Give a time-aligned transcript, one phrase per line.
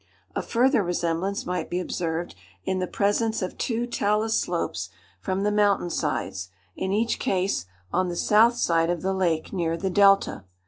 [0.35, 2.33] A further resemblance might be observed
[2.65, 4.89] in the presence of two talus slopes
[5.19, 9.77] from the mountain sides, in each case on the south side of the lake, near
[9.77, 10.43] the delta.